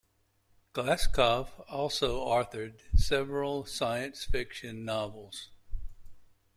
[0.73, 5.51] Glazkov also authored several science-fiction novels.